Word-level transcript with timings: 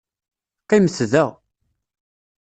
Qimet 0.69 0.95
da. 1.11 1.25